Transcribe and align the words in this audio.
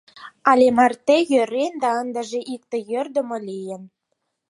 Але 0.49 0.67
марте 0.77 1.17
йӧрен 1.31 1.73
да 1.83 1.89
ынде 2.01 2.21
иже 2.23 2.39
йӧрдымӧ 2.91 3.37
лийын... 3.47 3.81